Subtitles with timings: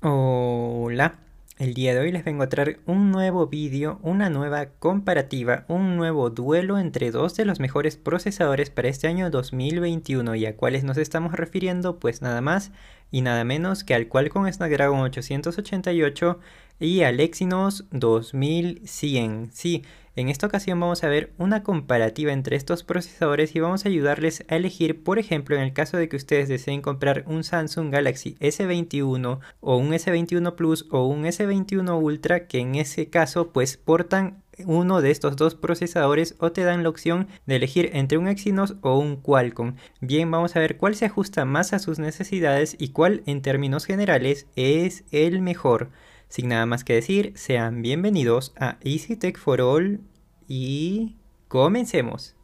[0.00, 1.16] Hola,
[1.58, 5.96] el día de hoy les vengo a traer un nuevo vídeo, una nueva comparativa, un
[5.96, 10.84] nuevo duelo entre dos de los mejores procesadores para este año 2021 y a cuáles
[10.84, 12.70] nos estamos refiriendo pues nada más
[13.10, 16.38] y nada menos que al Qualcomm Snapdragon 888
[16.80, 19.50] y al Exynos 2100.
[19.52, 19.82] Sí,
[20.18, 24.44] en esta ocasión vamos a ver una comparativa entre estos procesadores y vamos a ayudarles
[24.48, 28.36] a elegir, por ejemplo, en el caso de que ustedes deseen comprar un Samsung Galaxy
[28.40, 34.42] S21 o un S21 Plus o un S21 Ultra, que en ese caso pues portan
[34.66, 38.76] uno de estos dos procesadores o te dan la opción de elegir entre un Exynos
[38.82, 39.76] o un Qualcomm.
[40.00, 43.84] Bien, vamos a ver cuál se ajusta más a sus necesidades y cuál en términos
[43.84, 45.90] generales es el mejor.
[46.28, 50.00] Sin nada más que decir, sean bienvenidos a Easy Tech for All
[50.46, 51.16] y
[51.48, 52.36] comencemos.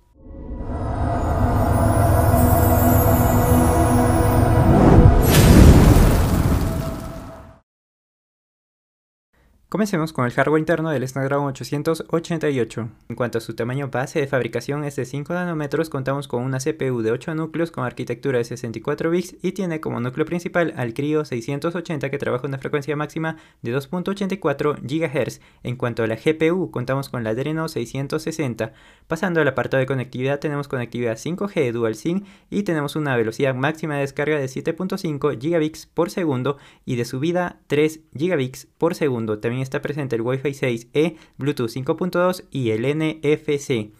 [9.74, 12.88] Comencemos con el hardware interno del Snapdragon 888.
[13.08, 16.58] En cuanto a su tamaño base de fabricación es de 5 nanómetros, contamos con una
[16.58, 20.94] CPU de 8 núcleos con arquitectura de 64 bits y tiene como núcleo principal al
[20.94, 25.40] Cryo 680 que trabaja una frecuencia máxima de 2.84 GHz.
[25.64, 28.74] En cuanto a la GPU, contamos con la Adreno 660.
[29.08, 33.96] Pasando al apartado de conectividad, tenemos conectividad 5G Dual SIM y tenemos una velocidad máxima
[33.96, 39.40] de descarga de 7.5 gigabits por segundo y de subida 3 gigabits por segundo.
[39.40, 43.90] También está presente el Wi-Fi 6E, Bluetooth 5.2 y el NFC.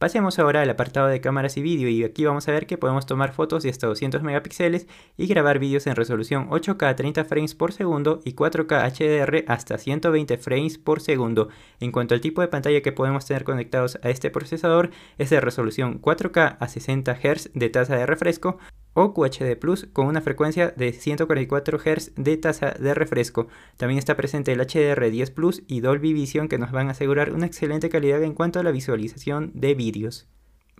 [0.00, 3.04] Pasemos ahora al apartado de cámaras y vídeo y aquí vamos a ver que podemos
[3.04, 4.86] tomar fotos de hasta 200 megapíxeles
[5.18, 9.76] y grabar vídeos en resolución 8K a 30 frames por segundo y 4K HDR hasta
[9.76, 11.50] 120 frames por segundo.
[11.80, 15.38] En cuanto al tipo de pantalla que podemos tener conectados a este procesador es de
[15.38, 18.56] resolución 4K a 60 Hz de tasa de refresco
[18.94, 23.48] o QHD Plus con una frecuencia de 144 Hz de tasa de refresco.
[23.76, 27.46] También está presente el HDR10 Plus y Dolby Vision que nos van a asegurar una
[27.46, 30.28] excelente calidad en cuanto a la visualización de vídeos.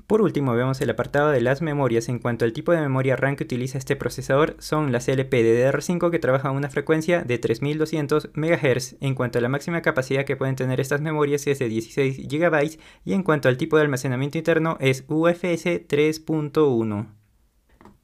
[0.06, 2.09] Por último vemos el apartado de las memorias.
[2.09, 6.19] En cuanto al tipo de memoria RAM que utiliza este procesador son las LPDDR5 que
[6.19, 8.97] trabajan a una frecuencia de 3200 MHz.
[9.00, 12.78] En cuanto a la máxima capacidad que pueden tener estas memorias es de 16 GB
[13.04, 17.19] y en cuanto al tipo de almacenamiento interno es UFS 3.1.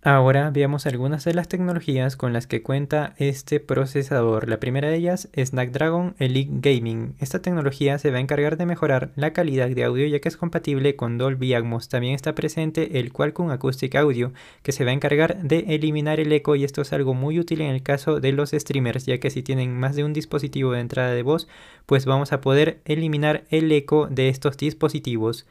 [0.08, 4.48] Ahora veamos algunas de las tecnologías con las que cuenta este procesador.
[4.48, 7.16] La primera de ellas es Snapdragon Elite Gaming.
[7.18, 10.36] Esta tecnología se va a encargar de mejorar la calidad de audio ya que es
[10.36, 11.88] compatible con Dolby Atmos.
[11.88, 16.30] También está presente el Qualcomm Acoustic Audio que se va a encargar de eliminar el
[16.30, 19.30] eco y esto es algo muy útil en el caso de los streamers ya que
[19.30, 21.48] si tienen más de un dispositivo de entrada de voz
[21.84, 25.46] pues vamos a poder eliminar el eco de estos dispositivos.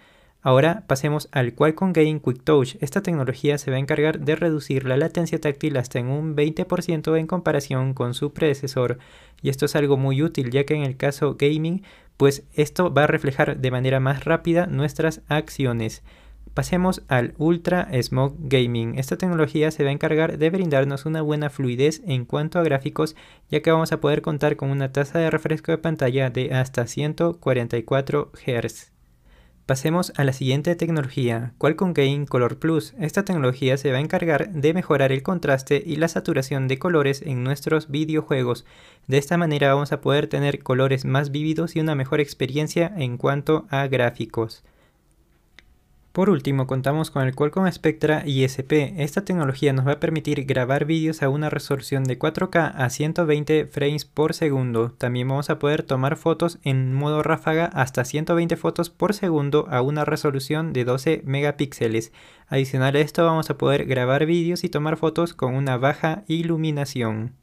[0.45, 2.75] Ahora pasemos al Qualcomm Gain Quick Touch.
[2.79, 7.17] Esta tecnología se va a encargar de reducir la latencia táctil hasta en un 20%
[7.17, 8.99] en comparación con su predecesor.
[9.41, 11.81] Y esto es algo muy útil ya que en el caso gaming,
[12.15, 16.03] pues esto va a reflejar de manera más rápida nuestras acciones.
[16.53, 18.99] Pasemos al Ultra Smog Gaming.
[18.99, 23.15] Esta tecnología se va a encargar de brindarnos una buena fluidez en cuanto a gráficos,
[23.49, 26.85] ya que vamos a poder contar con una tasa de refresco de pantalla de hasta
[26.85, 28.94] 144 Hz.
[29.65, 32.93] Pasemos a la siguiente tecnología, Qualcomm Gain Color Plus.
[32.99, 37.23] Esta tecnología se va a encargar de mejorar el contraste y la saturación de colores
[37.23, 38.63] en nuestros videojuegos.
[39.07, 43.17] De esta manera vamos a poder tener colores más vívidos y una mejor experiencia en
[43.17, 44.63] cuanto a gráficos.
[46.15, 48.93] Por último, contamos con el Qualcomm Spectra ISP.
[48.99, 53.65] Esta tecnología nos va a permitir grabar vídeos a una resolución de 4K a 120
[53.65, 54.91] frames por segundo.
[54.91, 59.81] También vamos a poder tomar fotos en modo ráfaga hasta 120 fotos por segundo a
[59.81, 62.13] una resolución de 12 megapíxeles.
[62.47, 67.33] Adicional a esto vamos a poder grabar vídeos y tomar fotos con una baja iluminación.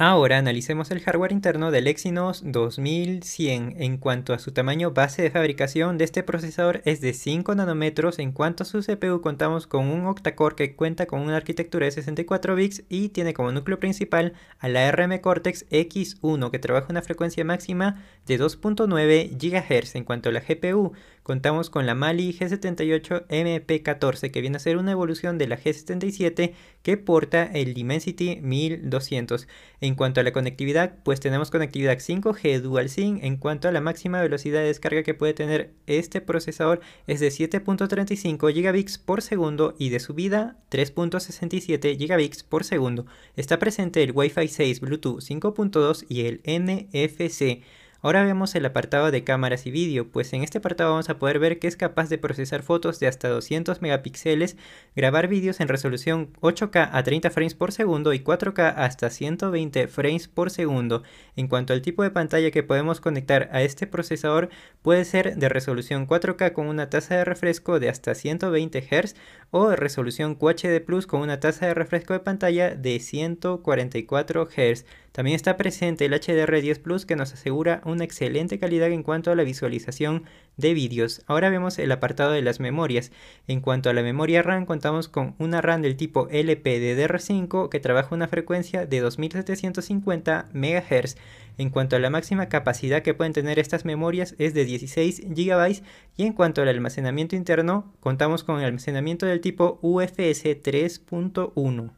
[0.00, 3.82] Ahora analicemos el hardware interno del Exynos 2100.
[3.82, 8.20] En cuanto a su tamaño base de fabricación de este procesador es de 5 nanómetros.
[8.20, 11.90] En cuanto a su CPU contamos con un octa-core que cuenta con una arquitectura de
[11.90, 17.02] 64 bits y tiene como núcleo principal a la ARM Cortex X1 que trabaja una
[17.02, 19.96] frecuencia máxima de 2.9 GHz.
[19.96, 20.92] En cuanto a la GPU
[21.28, 26.54] contamos con la Mali G78 MP14 que viene a ser una evolución de la G77
[26.82, 29.46] que porta el Dimensity 1200.
[29.82, 33.18] En cuanto a la conectividad, pues tenemos conectividad 5G Dual SIM.
[33.20, 37.28] En cuanto a la máxima velocidad de descarga que puede tener este procesador es de
[37.28, 43.04] 7.35 gigabits por segundo y de subida 3.67 gigabits por segundo.
[43.36, 47.62] Está presente el Wi-Fi 6, Bluetooth 5.2 y el NFC.
[48.00, 51.40] Ahora vemos el apartado de cámaras y vídeo, pues en este apartado vamos a poder
[51.40, 54.56] ver que es capaz de procesar fotos de hasta 200 megapíxeles,
[54.94, 60.28] grabar vídeos en resolución 8K a 30 frames por segundo y 4K hasta 120 frames
[60.28, 61.02] por segundo.
[61.34, 64.48] En cuanto al tipo de pantalla que podemos conectar a este procesador,
[64.82, 69.16] puede ser de resolución 4K con una tasa de refresco de hasta 120 Hz
[69.50, 74.84] o resolución QHD Plus con una tasa de refresco de pantalla de 144 Hz.
[75.12, 79.36] También está presente el HDR10 Plus que nos asegura una excelente calidad en cuanto a
[79.36, 80.24] la visualización
[80.58, 81.22] de vídeos.
[81.26, 83.10] Ahora vemos el apartado de las memorias.
[83.46, 88.14] En cuanto a la memoria RAM, contamos con una RAM del tipo LPDDR5 que trabaja
[88.14, 91.16] una frecuencia de 2750 MHz.
[91.56, 95.82] En cuanto a la máxima capacidad que pueden tener estas memorias es de 16 GB
[96.16, 101.97] y en cuanto al almacenamiento interno, contamos con el almacenamiento del tipo UFS 3.1.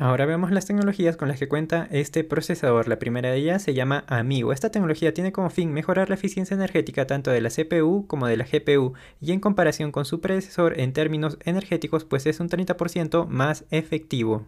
[0.00, 2.86] Ahora vemos las tecnologías con las que cuenta este procesador.
[2.86, 4.52] La primera de ellas se llama Amigo.
[4.52, 8.36] Esta tecnología tiene como fin mejorar la eficiencia energética tanto de la CPU como de
[8.36, 13.26] la GPU y en comparación con su predecesor en términos energéticos pues es un 30%
[13.26, 14.46] más efectivo.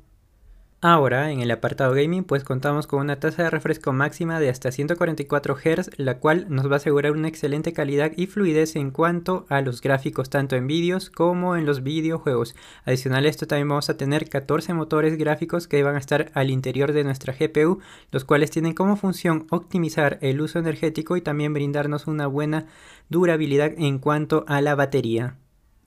[0.83, 4.73] Ahora, en el apartado gaming, pues contamos con una tasa de refresco máxima de hasta
[4.73, 9.45] 144 Hz, la cual nos va a asegurar una excelente calidad y fluidez en cuanto
[9.51, 12.57] a los gráficos, tanto en vídeos como en los videojuegos.
[12.87, 16.49] Adicional a esto también vamos a tener 14 motores gráficos que van a estar al
[16.49, 17.81] interior de nuestra GPU,
[18.11, 22.65] los cuales tienen como función optimizar el uso energético y también brindarnos una buena
[23.11, 25.37] durabilidad en cuanto a la batería.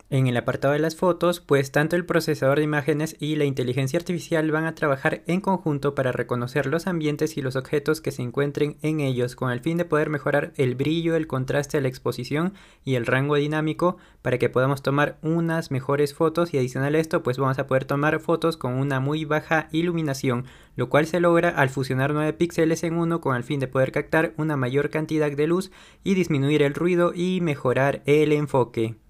[0.09, 3.97] En el apartado de las fotos, pues tanto el procesador de imágenes y la inteligencia
[3.97, 8.21] artificial van a trabajar en conjunto para reconocer los ambientes y los objetos que se
[8.21, 12.53] encuentren en ellos con el fin de poder mejorar el brillo, el contraste, la exposición
[12.85, 17.23] y el rango dinámico para que podamos tomar unas mejores fotos y adicional a esto
[17.23, 20.45] pues vamos a poder tomar fotos con una muy baja iluminación,
[20.75, 23.91] lo cual se logra al fusionar 9 píxeles en uno con el fin de poder
[23.91, 25.71] captar una mayor cantidad de luz
[26.03, 29.02] y disminuir el ruido y mejorar el enfoque.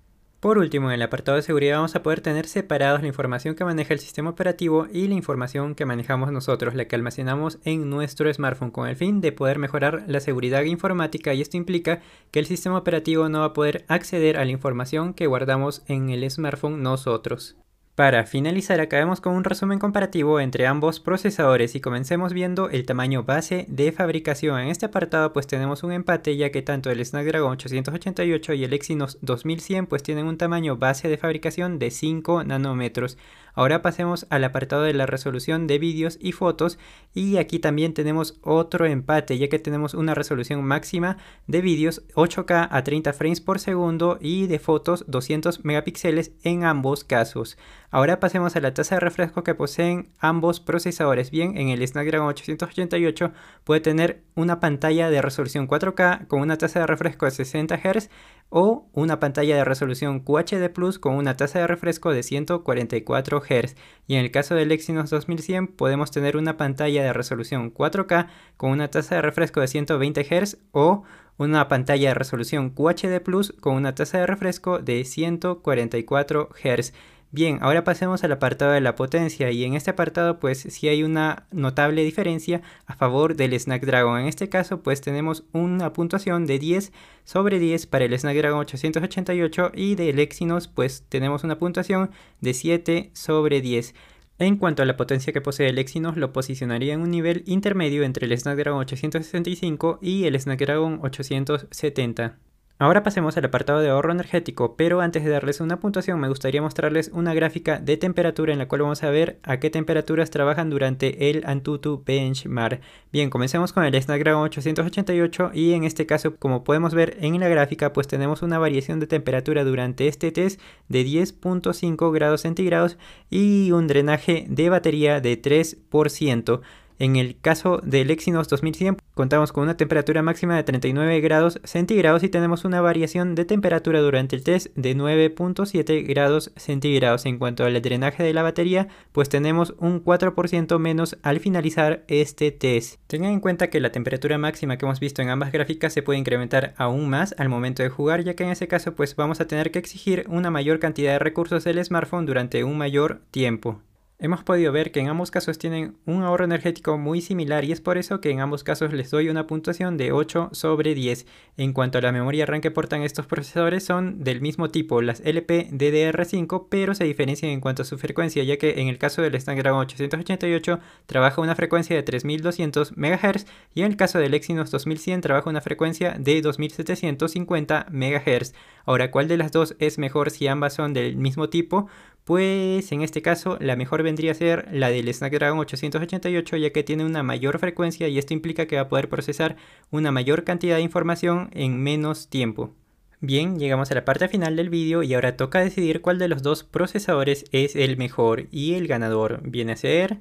[0.44, 3.64] Por último, en el apartado de seguridad vamos a poder tener separados la información que
[3.64, 8.32] maneja el sistema operativo y la información que manejamos nosotros, la que almacenamos en nuestro
[8.34, 12.02] smartphone, con el fin de poder mejorar la seguridad informática y esto implica
[12.32, 16.10] que el sistema operativo no va a poder acceder a la información que guardamos en
[16.10, 17.56] el smartphone nosotros.
[17.96, 23.22] Para finalizar acabemos con un resumen comparativo entre ambos procesadores y comencemos viendo el tamaño
[23.22, 24.62] base de fabricación.
[24.62, 28.74] En este apartado pues tenemos un empate ya que tanto el Snapdragon 888 y el
[28.74, 33.20] Exynos 2100 pues tienen un tamaño base de fabricación de 5 nanómetros.
[33.56, 36.80] Ahora pasemos al apartado de la resolución de vídeos y fotos
[37.14, 42.70] y aquí también tenemos otro empate ya que tenemos una resolución máxima de vídeos 8K
[42.72, 47.56] a 30 frames por segundo y de fotos 200 megapíxeles en ambos casos.
[47.94, 51.30] Ahora pasemos a la tasa de refresco que poseen ambos procesadores.
[51.30, 53.32] Bien, en el Snapdragon 888
[53.64, 58.10] puede tener una pantalla de resolución 4K con una tasa de refresco de 60 Hz
[58.50, 63.76] o una pantalla de resolución QHD Plus con una tasa de refresco de 144 Hz.
[64.08, 68.72] Y en el caso del Exynos 2100 podemos tener una pantalla de resolución 4K con
[68.72, 71.04] una tasa de refresco de 120 Hz o
[71.38, 76.94] una pantalla de resolución QHD Plus con una tasa de refresco de 144 Hz.
[77.34, 81.02] Bien, ahora pasemos al apartado de la potencia y en este apartado pues sí hay
[81.02, 84.20] una notable diferencia a favor del Snapdragon.
[84.20, 86.92] En este caso pues tenemos una puntuación de 10
[87.24, 93.10] sobre 10 para el Snapdragon 888 y del Exynos pues tenemos una puntuación de 7
[93.14, 93.96] sobre 10.
[94.38, 98.04] En cuanto a la potencia que posee el Exynos, lo posicionaría en un nivel intermedio
[98.04, 102.38] entre el Snapdragon 865 y el Snapdragon 870.
[102.84, 106.62] Ahora pasemos al apartado de ahorro energético, pero antes de darles una puntuación me gustaría
[106.62, 110.70] mostrarles una gráfica de temperatura en la cual vamos a ver a qué temperaturas trabajan
[110.70, 112.82] durante el Antutu Benchmark.
[113.14, 117.48] Bien, comencemos con el Snapdragon 888 y en este caso, como podemos ver en la
[117.48, 120.60] gráfica, pues tenemos una variación de temperatura durante este test
[120.90, 122.98] de 10.5 grados centígrados
[123.30, 126.60] y un drenaje de batería de 3%.
[127.00, 132.24] En el caso del Exynos 2100 contamos con una temperatura máxima de 39 grados centígrados
[132.24, 137.26] y tenemos una variación de temperatura durante el test de 9.7 grados centígrados.
[137.26, 142.52] En cuanto al drenaje de la batería, pues tenemos un 4% menos al finalizar este
[142.52, 143.00] test.
[143.08, 146.20] Tengan en cuenta que la temperatura máxima que hemos visto en ambas gráficas se puede
[146.20, 149.48] incrementar aún más al momento de jugar, ya que en ese caso pues vamos a
[149.48, 153.82] tener que exigir una mayor cantidad de recursos del smartphone durante un mayor tiempo.
[154.20, 157.82] Hemos podido ver que en ambos casos tienen un ahorro energético muy similar y es
[157.82, 161.26] por eso que en ambos casos les doy una puntuación de 8 sobre 10.
[161.58, 165.22] En cuanto a la memoria RAM que portan estos procesadores son del mismo tipo, las
[165.24, 169.38] LPDDR5, pero se diferencian en cuanto a su frecuencia, ya que en el caso del
[169.40, 175.22] Snapdragon 888 trabaja una frecuencia de 3200 MHz y en el caso del Exynos 2100
[175.22, 178.54] trabaja una frecuencia de 2750 MHz.
[178.86, 181.88] Ahora, ¿cuál de las dos es mejor si ambas son del mismo tipo?
[182.24, 186.84] Pues en este caso la mejor vendría a ser la del Snapdragon 888 ya que
[186.84, 189.58] tiene una mayor frecuencia y esto implica que va a poder procesar
[189.92, 192.74] una mayor cantidad de información en menos tiempo.
[193.20, 196.42] Bien, llegamos a la parte final del vídeo y ahora toca decidir cuál de los
[196.44, 200.20] dos procesadores es el mejor y el ganador viene a ser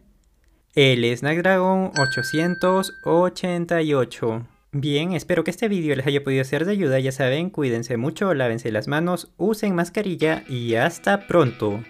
[0.74, 4.46] el Snapdragon 888.
[4.74, 8.32] Bien, espero que este vídeo les haya podido ser de ayuda, ya saben, cuídense mucho,
[8.32, 11.84] lávense las manos, usen mascarilla y hasta pronto.